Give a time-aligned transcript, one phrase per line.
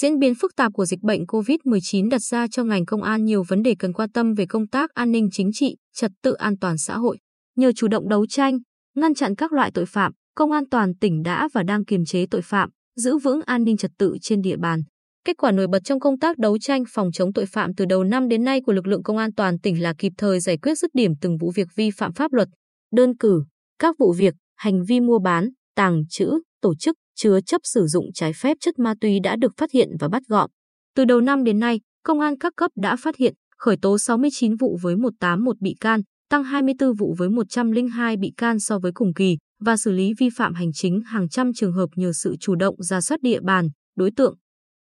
[0.00, 3.44] Diễn biến phức tạp của dịch bệnh COVID-19 đặt ra cho ngành công an nhiều
[3.48, 6.58] vấn đề cần quan tâm về công tác an ninh chính trị, trật tự an
[6.58, 7.18] toàn xã hội.
[7.56, 8.58] Nhờ chủ động đấu tranh,
[8.96, 12.26] ngăn chặn các loại tội phạm, công an toàn tỉnh đã và đang kiềm chế
[12.30, 14.82] tội phạm, giữ vững an ninh trật tự trên địa bàn.
[15.24, 18.04] Kết quả nổi bật trong công tác đấu tranh phòng chống tội phạm từ đầu
[18.04, 20.78] năm đến nay của lực lượng công an toàn tỉnh là kịp thời giải quyết
[20.78, 22.48] dứt điểm từng vụ việc vi phạm pháp luật,
[22.92, 23.42] đơn cử,
[23.78, 26.30] các vụ việc, hành vi mua bán, tàng trữ,
[26.60, 29.88] tổ chức, chứa chấp sử dụng trái phép chất ma túy đã được phát hiện
[30.00, 30.50] và bắt gọn.
[30.96, 34.56] Từ đầu năm đến nay, công an các cấp đã phát hiện, khởi tố 69
[34.56, 36.00] vụ với 181 bị can,
[36.30, 40.28] tăng 24 vụ với 102 bị can so với cùng kỳ và xử lý vi
[40.36, 43.68] phạm hành chính hàng trăm trường hợp nhờ sự chủ động ra soát địa bàn,
[43.96, 44.36] đối tượng.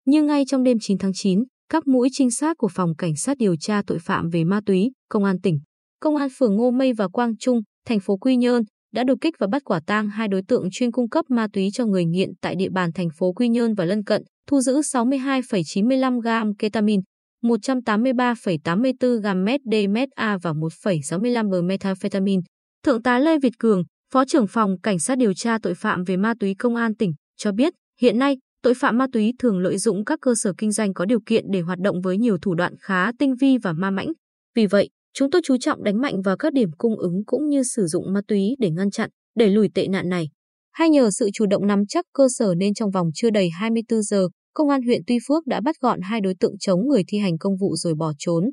[0.06, 3.36] Như ngay trong đêm 9 tháng 9, các mũi trinh sát của Phòng Cảnh sát
[3.36, 5.60] điều tra tội phạm về ma túy, Công an tỉnh,
[6.00, 8.62] Công an phường Ngô Mây và Quang Trung, thành phố Quy Nhơn
[8.94, 11.70] đã đột kích và bắt quả tang hai đối tượng chuyên cung cấp ma túy
[11.72, 14.80] cho người nghiện tại địa bàn thành phố Quy Nhơn và lân cận, thu giữ
[14.80, 17.02] 62,95 gam ketamine,
[17.44, 22.42] 183,84 gam MDMA và 1,65 g methamphetamine.
[22.84, 26.16] Thượng tá Lê Việt Cường, Phó trưởng phòng Cảnh sát điều tra tội phạm về
[26.16, 29.78] ma túy Công an tỉnh, cho biết hiện nay tội phạm ma túy thường lợi
[29.78, 32.54] dụng các cơ sở kinh doanh có điều kiện để hoạt động với nhiều thủ
[32.54, 34.12] đoạn khá tinh vi và ma mãnh.
[34.54, 37.62] Vì vậy, chúng tôi chú trọng đánh mạnh vào các điểm cung ứng cũng như
[37.62, 40.28] sử dụng ma túy để ngăn chặn, đẩy lùi tệ nạn này.
[40.72, 44.02] Hay nhờ sự chủ động nắm chắc cơ sở nên trong vòng chưa đầy 24
[44.02, 47.18] giờ, Công an huyện Tuy Phước đã bắt gọn hai đối tượng chống người thi
[47.18, 48.44] hành công vụ rồi bỏ trốn.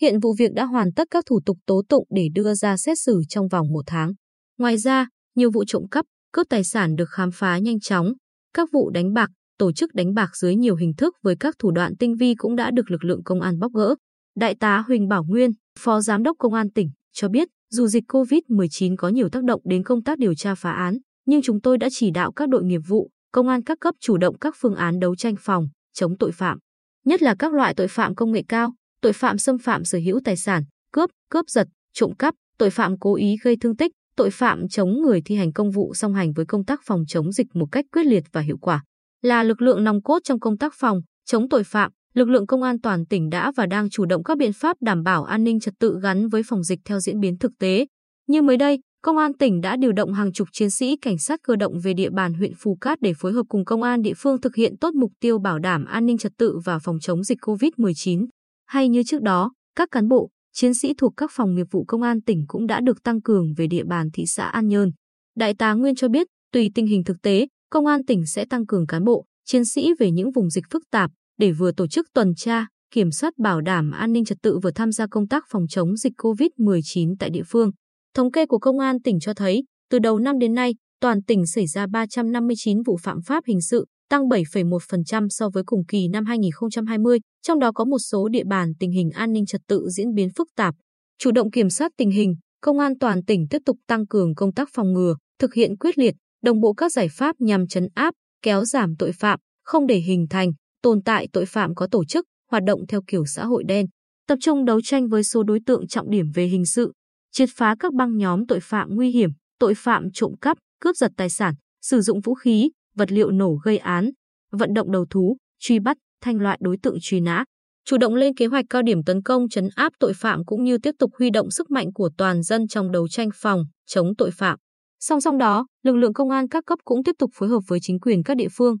[0.00, 2.98] Hiện vụ việc đã hoàn tất các thủ tục tố tụng để đưa ra xét
[3.00, 4.12] xử trong vòng một tháng.
[4.58, 8.12] Ngoài ra, nhiều vụ trộm cắp, cướp tài sản được khám phá nhanh chóng.
[8.54, 11.70] Các vụ đánh bạc, tổ chức đánh bạc dưới nhiều hình thức với các thủ
[11.70, 13.94] đoạn tinh vi cũng đã được lực lượng công an bóc gỡ.
[14.40, 18.04] Đại tá Huỳnh Bảo Nguyên, Phó Giám đốc Công an tỉnh, cho biết dù dịch
[18.08, 21.78] COVID-19 có nhiều tác động đến công tác điều tra phá án, nhưng chúng tôi
[21.78, 24.74] đã chỉ đạo các đội nghiệp vụ, công an các cấp chủ động các phương
[24.74, 26.58] án đấu tranh phòng, chống tội phạm,
[27.04, 30.20] nhất là các loại tội phạm công nghệ cao, tội phạm xâm phạm sở hữu
[30.24, 34.30] tài sản, cướp, cướp giật, trộm cắp, tội phạm cố ý gây thương tích, tội
[34.30, 37.46] phạm chống người thi hành công vụ song hành với công tác phòng chống dịch
[37.54, 38.84] một cách quyết liệt và hiệu quả.
[39.22, 42.62] Là lực lượng nòng cốt trong công tác phòng, chống tội phạm, lực lượng công
[42.62, 45.60] an toàn tỉnh đã và đang chủ động các biện pháp đảm bảo an ninh
[45.60, 47.86] trật tự gắn với phòng dịch theo diễn biến thực tế.
[48.28, 51.40] Như mới đây, Công an tỉnh đã điều động hàng chục chiến sĩ cảnh sát
[51.42, 54.12] cơ động về địa bàn huyện Phù Cát để phối hợp cùng công an địa
[54.16, 57.24] phương thực hiện tốt mục tiêu bảo đảm an ninh trật tự và phòng chống
[57.24, 58.26] dịch COVID-19.
[58.66, 62.02] Hay như trước đó, các cán bộ, chiến sĩ thuộc các phòng nghiệp vụ công
[62.02, 64.90] an tỉnh cũng đã được tăng cường về địa bàn thị xã An Nhơn.
[65.36, 68.66] Đại tá Nguyên cho biết, tùy tình hình thực tế, công an tỉnh sẽ tăng
[68.66, 72.06] cường cán bộ, chiến sĩ về những vùng dịch phức tạp để vừa tổ chức
[72.14, 75.44] tuần tra, kiểm soát bảo đảm an ninh trật tự vừa tham gia công tác
[75.50, 77.70] phòng chống dịch COVID-19 tại địa phương.
[78.14, 81.46] Thống kê của Công an tỉnh cho thấy, từ đầu năm đến nay, toàn tỉnh
[81.46, 86.24] xảy ra 359 vụ phạm pháp hình sự, tăng 7,1% so với cùng kỳ năm
[86.24, 90.14] 2020, trong đó có một số địa bàn tình hình an ninh trật tự diễn
[90.14, 90.74] biến phức tạp.
[91.18, 94.52] Chủ động kiểm soát tình hình, Công an toàn tỉnh tiếp tục tăng cường công
[94.52, 98.14] tác phòng ngừa, thực hiện quyết liệt, đồng bộ các giải pháp nhằm chấn áp,
[98.42, 100.52] kéo giảm tội phạm, không để hình thành,
[100.82, 103.86] tồn tại tội phạm có tổ chức, hoạt động theo kiểu xã hội đen,
[104.28, 106.92] tập trung đấu tranh với số đối tượng trọng điểm về hình sự,
[107.32, 111.10] triệt phá các băng nhóm tội phạm nguy hiểm, tội phạm trộm cắp, cướp giật
[111.16, 114.10] tài sản, sử dụng vũ khí, vật liệu nổ gây án,
[114.52, 117.44] vận động đầu thú, truy bắt, thanh loại đối tượng truy nã,
[117.84, 120.78] chủ động lên kế hoạch cao điểm tấn công chấn áp tội phạm cũng như
[120.78, 124.30] tiếp tục huy động sức mạnh của toàn dân trong đấu tranh phòng, chống tội
[124.30, 124.58] phạm.
[125.00, 127.78] Song song đó, lực lượng công an các cấp cũng tiếp tục phối hợp với
[127.82, 128.76] chính quyền các địa phương,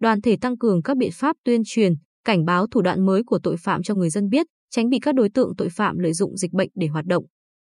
[0.00, 1.94] đoàn thể tăng cường các biện pháp tuyên truyền,
[2.24, 5.14] cảnh báo thủ đoạn mới của tội phạm cho người dân biết, tránh bị các
[5.14, 7.24] đối tượng tội phạm lợi dụng dịch bệnh để hoạt động.